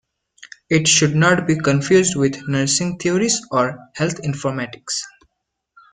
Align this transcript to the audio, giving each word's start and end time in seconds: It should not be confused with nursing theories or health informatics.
It 0.67 0.87
should 0.87 1.15
not 1.15 1.45
be 1.45 1.59
confused 1.59 2.15
with 2.15 2.41
nursing 2.47 2.97
theories 2.97 3.39
or 3.51 3.77
health 3.93 4.19
informatics. 4.23 5.01